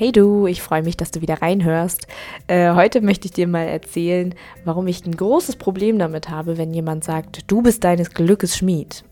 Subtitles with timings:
[0.00, 2.06] Hey du, ich freue mich, dass du wieder reinhörst.
[2.46, 4.32] Äh, heute möchte ich dir mal erzählen,
[4.64, 9.02] warum ich ein großes Problem damit habe, wenn jemand sagt, du bist deines Glückes Schmied.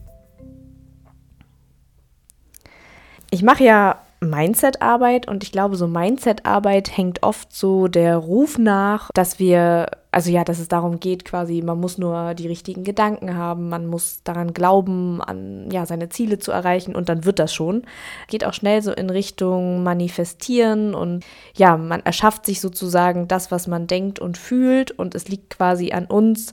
[3.32, 5.28] Ich mache ja Mindset-Arbeit.
[5.28, 10.44] Und ich glaube, so Mindset-Arbeit hängt oft so der Ruf nach, dass wir, also ja,
[10.44, 14.54] dass es darum geht, quasi, man muss nur die richtigen Gedanken haben, man muss daran
[14.54, 17.82] glauben, an ja, seine Ziele zu erreichen und dann wird das schon.
[18.28, 23.66] Geht auch schnell so in Richtung Manifestieren und ja, man erschafft sich sozusagen das, was
[23.66, 24.90] man denkt und fühlt.
[24.92, 26.52] Und es liegt quasi an uns,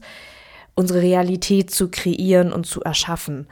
[0.74, 3.46] unsere Realität zu kreieren und zu erschaffen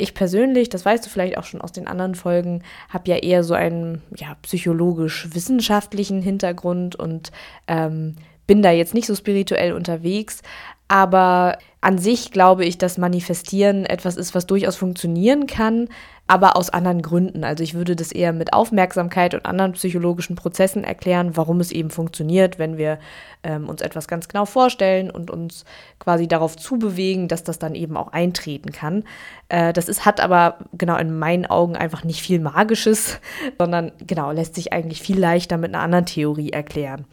[0.00, 3.44] ich persönlich, das weißt du vielleicht auch schon aus den anderen Folgen, habe ja eher
[3.44, 7.32] so einen ja, psychologisch-wissenschaftlichen Hintergrund und
[7.66, 10.42] ähm, bin da jetzt nicht so spirituell unterwegs.
[10.90, 15.88] Aber an sich glaube ich, dass Manifestieren etwas ist, was durchaus funktionieren kann,
[16.26, 17.44] aber aus anderen Gründen.
[17.44, 21.90] Also ich würde das eher mit Aufmerksamkeit und anderen psychologischen Prozessen erklären, warum es eben
[21.90, 22.98] funktioniert, wenn wir
[23.44, 25.64] ähm, uns etwas ganz genau vorstellen und uns
[26.00, 29.04] quasi darauf zubewegen, dass das dann eben auch eintreten kann.
[29.48, 33.20] Äh, das ist, hat aber genau in meinen Augen einfach nicht viel Magisches,
[33.58, 37.06] sondern genau lässt sich eigentlich viel leichter mit einer anderen Theorie erklären.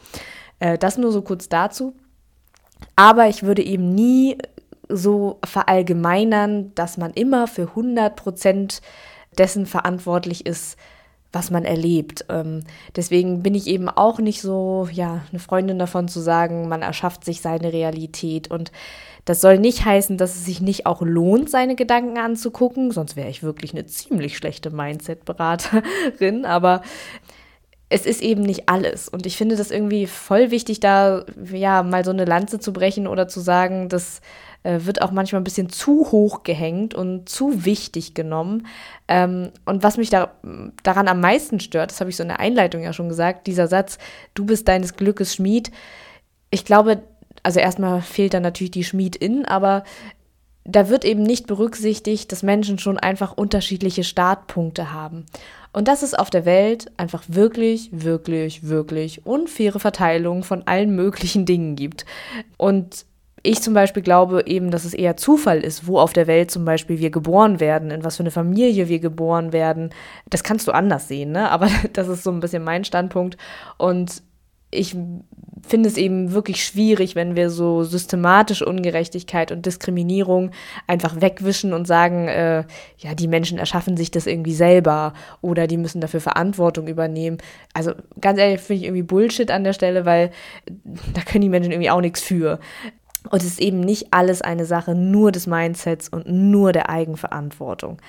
[0.57, 1.93] Äh, das nur so kurz dazu.
[2.95, 4.37] Aber ich würde eben nie
[4.89, 8.81] so verallgemeinern, dass man immer für 100 Prozent
[9.37, 10.77] dessen verantwortlich ist,
[11.33, 12.25] was man erlebt.
[12.29, 12.61] Ähm,
[12.95, 17.25] deswegen bin ich eben auch nicht so, ja, eine Freundin davon zu sagen, man erschafft
[17.25, 18.49] sich seine Realität.
[18.49, 18.71] Und
[19.25, 23.29] das soll nicht heißen, dass es sich nicht auch lohnt, seine Gedanken anzugucken, sonst wäre
[23.29, 26.45] ich wirklich eine ziemlich schlechte Mindset-Beraterin.
[26.45, 26.81] Aber
[27.89, 29.07] es ist eben nicht alles.
[29.07, 33.07] Und ich finde das irgendwie voll wichtig, da ja mal so eine Lanze zu brechen
[33.07, 34.21] oder zu sagen, dass
[34.63, 38.67] äh, wird auch manchmal ein bisschen zu hoch gehängt und zu wichtig genommen.
[39.07, 40.33] Ähm, und was mich da,
[40.83, 43.67] daran am meisten stört, das habe ich so in der Einleitung ja schon gesagt, dieser
[43.67, 43.97] Satz,
[44.33, 45.71] du bist deines Glückes Schmied.
[46.51, 47.03] Ich glaube,
[47.43, 49.83] also erstmal fehlt da natürlich die Schmiedin, aber
[50.65, 55.25] da wird eben nicht berücksichtigt, dass Menschen schon einfach unterschiedliche Startpunkte haben.
[55.77, 61.45] Und dass es auf der Welt einfach wirklich, wirklich, wirklich unfaire Verteilung von allen möglichen
[61.45, 62.03] Dingen gibt.
[62.57, 63.05] Und
[63.43, 66.65] ich zum Beispiel glaube eben, dass es eher Zufall ist, wo auf der Welt zum
[66.65, 69.91] Beispiel wir geboren werden, in was für eine Familie wir geboren werden.
[70.27, 71.51] Das kannst du anders sehen, ne?
[71.51, 73.37] Aber das ist so ein bisschen mein Standpunkt.
[73.77, 74.23] Und
[74.69, 74.95] ich
[75.65, 80.51] finde es eben wirklich schwierig, wenn wir so systematische Ungerechtigkeit und Diskriminierung
[80.87, 82.63] einfach wegwischen und sagen, äh,
[82.97, 87.37] ja, die Menschen erschaffen sich das irgendwie selber oder die müssen dafür Verantwortung übernehmen.
[87.73, 90.31] Also ganz ehrlich, finde ich irgendwie Bullshit an der Stelle, weil
[91.13, 92.59] da können die Menschen irgendwie auch nichts für.
[93.29, 97.99] Und es ist eben nicht alles eine Sache nur des Mindsets und nur der Eigenverantwortung.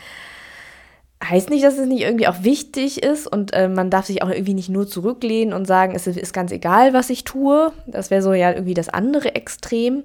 [1.22, 4.30] Heißt nicht, dass es nicht irgendwie auch wichtig ist und äh, man darf sich auch
[4.30, 7.72] irgendwie nicht nur zurücklehnen und sagen, es ist ganz egal, was ich tue.
[7.86, 10.04] Das wäre so ja irgendwie das andere Extrem.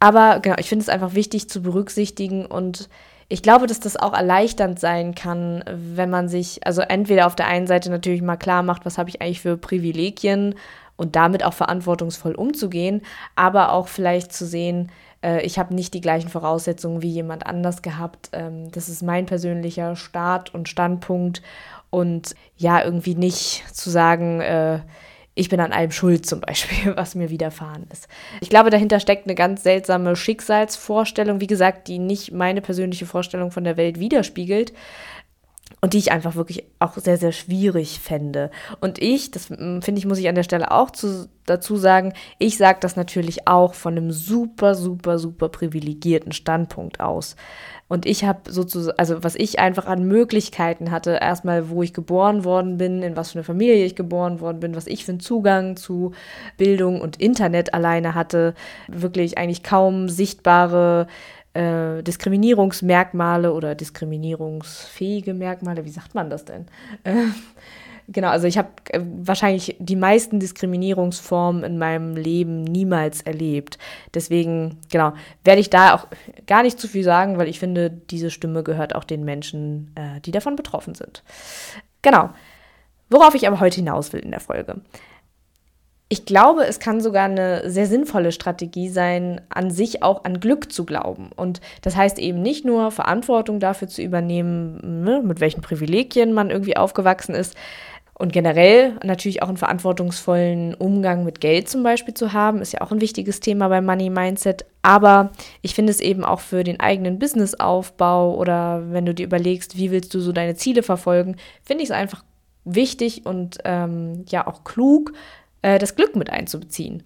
[0.00, 2.88] Aber genau, ich finde es einfach wichtig zu berücksichtigen und
[3.28, 7.46] ich glaube, dass das auch erleichternd sein kann, wenn man sich, also entweder auf der
[7.46, 10.56] einen Seite natürlich mal klar macht, was habe ich eigentlich für Privilegien
[10.96, 13.02] und damit auch verantwortungsvoll umzugehen,
[13.34, 14.90] aber auch vielleicht zu sehen,
[15.24, 18.30] äh, ich habe nicht die gleichen Voraussetzungen wie jemand anders gehabt.
[18.32, 21.42] Ähm, das ist mein persönlicher Start und Standpunkt
[21.90, 24.80] und ja, irgendwie nicht zu sagen, äh,
[25.36, 28.06] ich bin an allem schuld zum Beispiel, was mir widerfahren ist.
[28.40, 33.50] Ich glaube, dahinter steckt eine ganz seltsame Schicksalsvorstellung, wie gesagt, die nicht meine persönliche Vorstellung
[33.50, 34.72] von der Welt widerspiegelt
[35.84, 38.50] und die ich einfach wirklich auch sehr, sehr schwierig fände.
[38.80, 42.14] Und ich, das mm, finde ich, muss ich an der Stelle auch zu, dazu sagen,
[42.38, 47.36] ich sage das natürlich auch von einem super, super, super privilegierten Standpunkt aus.
[47.86, 52.44] Und ich habe sozusagen, also was ich einfach an Möglichkeiten hatte, erstmal, wo ich geboren
[52.44, 55.20] worden bin, in was für eine Familie ich geboren worden bin, was ich für einen
[55.20, 56.12] Zugang zu
[56.56, 58.54] Bildung und Internet alleine hatte,
[58.88, 61.08] wirklich eigentlich kaum sichtbare
[61.54, 66.66] äh, Diskriminierungsmerkmale oder diskriminierungsfähige Merkmale, wie sagt man das denn?
[67.04, 67.26] Äh,
[68.08, 73.78] genau, also ich habe äh, wahrscheinlich die meisten Diskriminierungsformen in meinem Leben niemals erlebt.
[74.12, 75.14] Deswegen, genau,
[75.44, 76.08] werde ich da auch
[76.46, 80.20] gar nicht zu viel sagen, weil ich finde, diese Stimme gehört auch den Menschen, äh,
[80.20, 81.22] die davon betroffen sind.
[82.02, 82.30] Genau.
[83.10, 84.80] Worauf ich aber heute hinaus will in der Folge.
[86.08, 90.70] Ich glaube, es kann sogar eine sehr sinnvolle Strategie sein, an sich auch an Glück
[90.70, 91.30] zu glauben.
[91.34, 96.50] Und das heißt eben nicht nur Verantwortung dafür zu übernehmen, ne, mit welchen Privilegien man
[96.50, 97.56] irgendwie aufgewachsen ist,
[98.16, 102.80] und generell natürlich auch einen verantwortungsvollen Umgang mit Geld zum Beispiel zu haben, ist ja
[102.80, 104.64] auch ein wichtiges Thema beim Money Mindset.
[104.82, 109.76] Aber ich finde es eben auch für den eigenen Businessaufbau oder wenn du dir überlegst,
[109.76, 112.24] wie willst du so deine Ziele verfolgen, finde ich es einfach
[112.64, 115.12] wichtig und ähm, ja auch klug,
[115.64, 117.02] äh, das Glück mit einzubeziehen.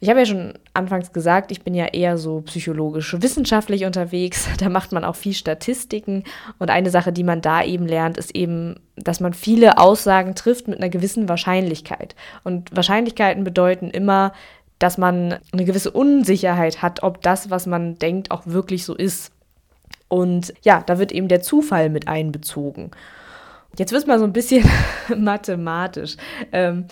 [0.00, 4.48] Ich habe ja schon anfangs gesagt, ich bin ja eher so psychologisch wissenschaftlich unterwegs.
[4.58, 6.24] Da macht man auch viel Statistiken.
[6.58, 10.66] Und eine Sache, die man da eben lernt, ist eben, dass man viele Aussagen trifft
[10.66, 12.16] mit einer gewissen Wahrscheinlichkeit.
[12.42, 14.32] Und Wahrscheinlichkeiten bedeuten immer,
[14.80, 19.30] dass man eine gewisse Unsicherheit hat, ob das, was man denkt, auch wirklich so ist.
[20.08, 22.90] Und ja, da wird eben der Zufall mit einbezogen.
[23.78, 24.68] Jetzt wird es mal so ein bisschen
[25.16, 26.16] mathematisch.
[26.50, 26.86] Ähm,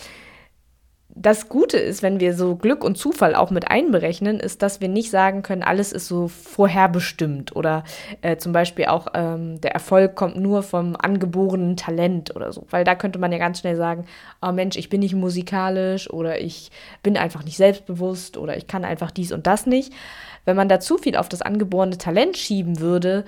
[1.15, 4.89] das Gute ist, wenn wir so Glück und Zufall auch mit einberechnen, ist, dass wir
[4.89, 7.85] nicht sagen können, alles ist so vorherbestimmt oder
[8.23, 12.67] äh, zum Beispiel auch ähm, der Erfolg kommt nur vom angeborenen Talent oder so.
[12.71, 14.05] Weil da könnte man ja ganz schnell sagen,
[14.41, 16.71] oh Mensch, ich bin nicht musikalisch oder ich
[17.03, 19.93] bin einfach nicht selbstbewusst oder ich kann einfach dies und das nicht.
[20.45, 23.25] Wenn man da zu viel auf das angeborene Talent schieben würde,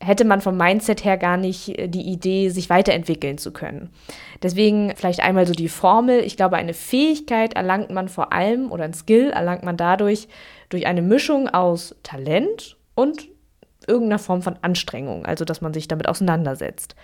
[0.00, 3.90] hätte man vom Mindset her gar nicht äh, die Idee, sich weiterentwickeln zu können.
[4.42, 6.20] Deswegen vielleicht einmal so die Formel.
[6.20, 10.28] Ich glaube, eine Fähigkeit erlangt man vor allem oder ein Skill erlangt man dadurch
[10.68, 13.28] durch eine Mischung aus Talent und
[13.86, 16.96] irgendeiner Form von Anstrengung, also dass man sich damit auseinandersetzt.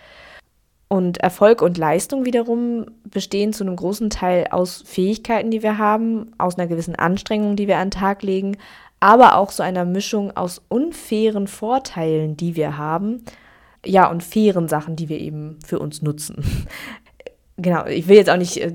[0.89, 6.33] Und Erfolg und Leistung wiederum bestehen zu einem großen Teil aus Fähigkeiten, die wir haben,
[6.37, 8.59] aus einer gewissen Anstrengung, die wir an den Tag legen,
[9.03, 13.25] aber auch so einer Mischung aus unfairen Vorteilen, die wir haben,
[13.85, 16.37] ja, und fairen Sachen, die wir eben für uns nutzen.
[17.57, 18.73] genau, ich will jetzt auch nicht, äh,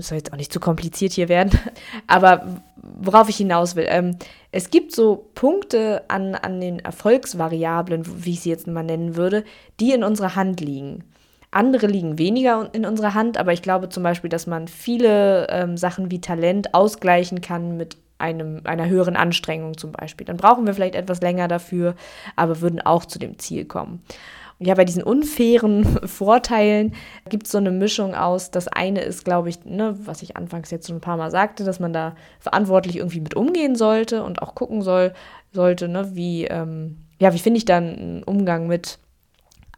[0.00, 1.56] soll jetzt auch nicht zu kompliziert hier werden,
[2.08, 4.16] aber worauf ich hinaus will, ähm,
[4.50, 9.44] es gibt so Punkte an, an den Erfolgsvariablen, wie ich sie jetzt mal nennen würde,
[9.78, 11.04] die in unserer Hand liegen.
[11.52, 15.76] Andere liegen weniger in unserer Hand, aber ich glaube zum Beispiel, dass man viele ähm,
[15.76, 20.26] Sachen wie Talent ausgleichen kann mit einem, einer höheren Anstrengung zum Beispiel.
[20.26, 21.94] Dann brauchen wir vielleicht etwas länger dafür,
[22.36, 24.02] aber würden auch zu dem Ziel kommen.
[24.58, 26.94] Ja, bei diesen unfairen Vorteilen
[27.28, 28.50] gibt es so eine Mischung aus.
[28.50, 31.64] Das eine ist, glaube ich, ne, was ich anfangs jetzt schon ein paar Mal sagte,
[31.64, 35.14] dass man da verantwortlich irgendwie mit umgehen sollte und auch gucken soll,
[35.52, 38.98] sollte, ne, wie, ähm, ja, wie finde ich dann einen Umgang mit.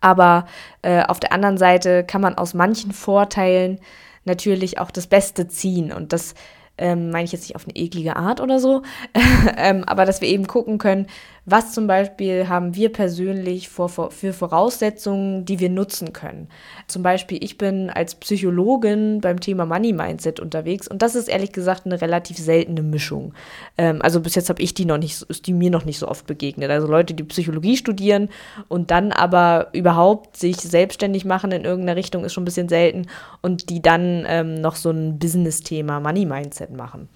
[0.03, 0.47] Aber
[0.83, 3.81] äh, auf der anderen Seite kann man aus manchen Vorteilen
[4.27, 5.93] natürlich auch das Beste ziehen.
[5.93, 6.35] Und das
[6.79, 8.83] ähm, meine ich jetzt nicht auf eine eklige Art oder so,
[9.57, 11.07] ähm, aber dass wir eben gucken können,
[11.47, 16.49] was zum Beispiel haben wir persönlich für, für Voraussetzungen, die wir nutzen können.
[16.87, 21.53] Zum Beispiel, ich bin als Psychologin beim Thema Money Mindset unterwegs und das ist ehrlich
[21.53, 23.35] gesagt eine relativ seltene Mischung.
[23.77, 26.09] Ähm, also bis jetzt habe ich die noch nicht, ist die mir noch nicht so
[26.09, 26.71] oft begegnet.
[26.71, 28.31] Also Leute, die Psychologie studieren
[28.69, 33.07] und dann aber überhaupt sich selbstständig machen in irgendeiner Richtung, ist schon ein bisschen selten
[33.43, 37.09] und die dann ähm, noch so ein Business-Thema Money Mindset machen.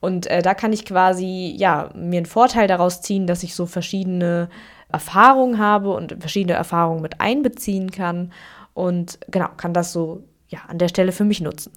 [0.00, 3.66] Und äh, da kann ich quasi, ja, mir einen Vorteil daraus ziehen, dass ich so
[3.66, 4.48] verschiedene
[4.90, 8.32] Erfahrungen habe und verschiedene Erfahrungen mit einbeziehen kann
[8.74, 11.72] und genau, kann das so, ja, an der Stelle für mich nutzen.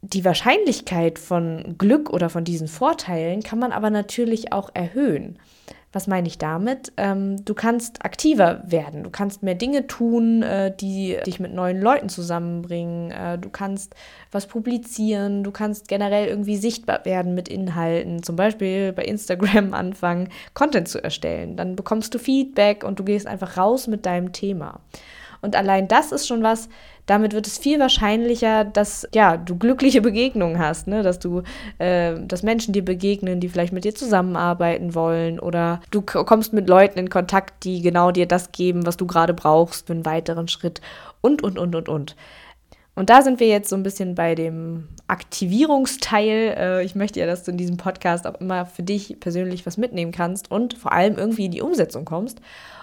[0.00, 5.38] Die Wahrscheinlichkeit von Glück oder von diesen Vorteilen kann man aber natürlich auch erhöhen.
[5.90, 6.92] Was meine ich damit?
[6.98, 11.80] Ähm, du kannst aktiver werden, du kannst mehr Dinge tun, äh, die dich mit neuen
[11.80, 13.94] Leuten zusammenbringen, äh, du kannst
[14.30, 20.28] was publizieren, du kannst generell irgendwie sichtbar werden mit Inhalten, zum Beispiel bei Instagram anfangen,
[20.52, 21.56] Content zu erstellen.
[21.56, 24.80] Dann bekommst du Feedback und du gehst einfach raus mit deinem Thema.
[25.40, 26.68] Und allein das ist schon was,
[27.06, 31.02] damit wird es viel wahrscheinlicher, dass ja, du glückliche Begegnungen hast, ne?
[31.02, 31.42] dass du,
[31.78, 36.68] äh, dass Menschen dir begegnen, die vielleicht mit dir zusammenarbeiten wollen oder du kommst mit
[36.68, 40.48] Leuten in Kontakt, die genau dir das geben, was du gerade brauchst für einen weiteren
[40.48, 40.80] Schritt
[41.20, 42.16] und, und, und, und, und.
[42.98, 46.54] Und da sind wir jetzt so ein bisschen bei dem Aktivierungsteil.
[46.58, 49.76] Äh, ich möchte ja, dass du in diesem Podcast auch immer für dich persönlich was
[49.76, 52.40] mitnehmen kannst und vor allem irgendwie in die Umsetzung kommst.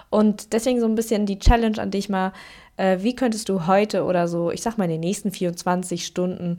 [0.08, 2.32] Und deswegen so ein bisschen die Challenge an dich mal,
[2.78, 6.56] äh, wie könntest du heute oder so, ich sag mal in den nächsten 24 Stunden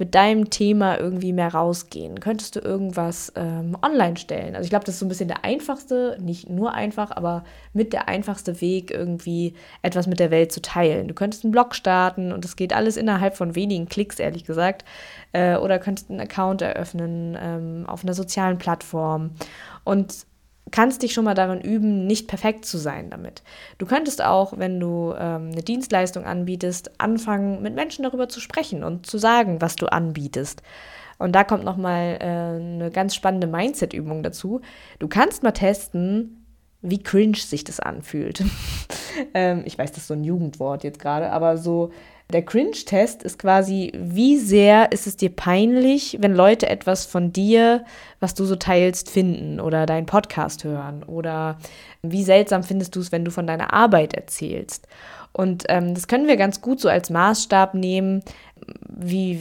[0.00, 2.20] mit deinem Thema irgendwie mehr rausgehen?
[2.20, 4.56] Könntest du irgendwas ähm, online stellen?
[4.56, 7.92] Also ich glaube, das ist so ein bisschen der einfachste, nicht nur einfach, aber mit
[7.92, 11.06] der einfachste Weg, irgendwie etwas mit der Welt zu teilen.
[11.06, 14.86] Du könntest einen Blog starten und das geht alles innerhalb von wenigen Klicks, ehrlich gesagt.
[15.32, 19.32] Äh, oder könntest einen Account eröffnen ähm, auf einer sozialen Plattform.
[19.84, 20.26] Und
[20.70, 23.42] kannst dich schon mal darin üben, nicht perfekt zu sein damit.
[23.78, 28.84] Du könntest auch, wenn du ähm, eine Dienstleistung anbietest, anfangen, mit Menschen darüber zu sprechen
[28.84, 30.62] und zu sagen, was du anbietest.
[31.18, 34.62] Und da kommt nochmal äh, eine ganz spannende Mindset-Übung dazu.
[34.98, 36.46] Du kannst mal testen,
[36.82, 38.42] wie cringe sich das anfühlt.
[39.34, 41.90] ähm, ich weiß, das ist so ein Jugendwort jetzt gerade, aber so
[42.30, 47.84] der Cringe-Test ist quasi, wie sehr ist es dir peinlich, wenn Leute etwas von dir,
[48.20, 51.58] was du so teilst, finden oder deinen Podcast hören oder
[52.02, 54.86] wie seltsam findest du es, wenn du von deiner Arbeit erzählst.
[55.32, 58.22] Und ähm, das können wir ganz gut so als Maßstab nehmen,
[58.88, 59.40] wie,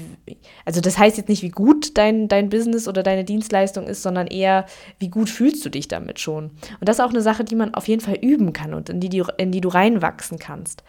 [0.66, 4.28] also das heißt jetzt nicht, wie gut dein, dein Business oder deine Dienstleistung ist, sondern
[4.28, 4.66] eher,
[5.00, 6.46] wie gut fühlst du dich damit schon.
[6.80, 9.00] Und das ist auch eine Sache, die man auf jeden Fall üben kann und in
[9.00, 10.84] die, in die du reinwachsen kannst.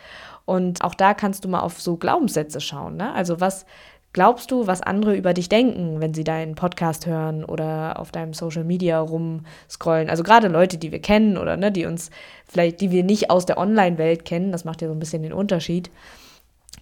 [0.45, 2.97] Und auch da kannst du mal auf so Glaubenssätze schauen.
[2.97, 3.13] Ne?
[3.13, 3.67] Also was
[4.13, 8.35] glaubst du, was andere über dich denken, wenn sie deinen Podcast hören oder auf deinem
[8.35, 10.11] Social Media rumscrollen?
[10.11, 12.11] Also gerade Leute, die wir kennen oder ne, die uns
[12.47, 15.33] vielleicht, die wir nicht aus der Online-Welt kennen, das macht ja so ein bisschen den
[15.33, 15.91] Unterschied.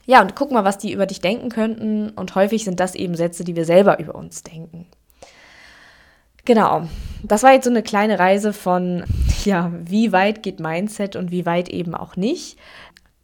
[0.06, 2.11] Ja, und guck mal, was die über dich denken könnten.
[2.11, 4.87] Und häufig sind das eben Sätze, die wir selber über uns denken.
[6.47, 6.88] Genau,
[7.23, 9.04] das war jetzt so eine kleine Reise von,
[9.44, 12.56] ja, wie weit geht Mindset und wie weit eben auch nicht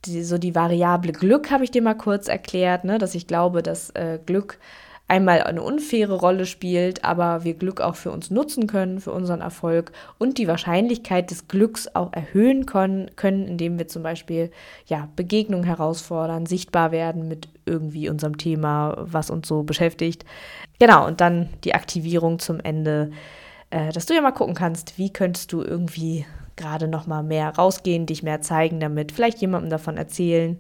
[0.06, 2.98] die, so die Variable Glück habe ich dir mal kurz erklärt, ne?
[2.98, 4.58] dass ich glaube, dass äh, Glück
[5.06, 9.42] einmal eine unfaire Rolle spielt, aber wir Glück auch für uns nutzen können, für unseren
[9.42, 14.50] Erfolg und die Wahrscheinlichkeit des Glücks auch erhöhen können, können indem wir zum Beispiel
[14.86, 20.24] ja, Begegnungen herausfordern, sichtbar werden mit irgendwie unserem Thema, was uns so beschäftigt.
[20.78, 23.10] Genau, und dann die Aktivierung zum Ende,
[23.70, 26.24] äh, dass du ja mal gucken kannst, wie könntest du irgendwie
[26.56, 30.58] gerade noch mal mehr rausgehen, dich mehr zeigen damit, vielleicht jemandem davon erzählen.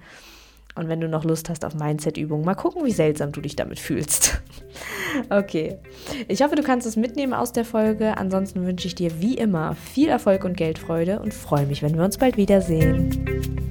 [0.76, 3.78] Und wenn du noch Lust hast auf Mindset-Übungen, mal gucken, wie seltsam du dich damit
[3.78, 4.42] fühlst.
[5.30, 5.78] okay.
[6.26, 8.16] Ich hoffe, du kannst es mitnehmen aus der Folge.
[8.16, 12.04] Ansonsten wünsche ich dir wie immer viel Erfolg und Geldfreude und freue mich, wenn wir
[12.04, 13.70] uns bald wiedersehen.